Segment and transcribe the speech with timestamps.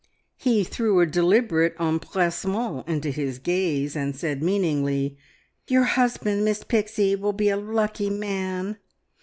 [0.39, 5.15] He threw a deliberate empressement into his gaze, and said meaningly
[5.67, 8.79] "Your husband, Miss Pixie, will be a lucky man!"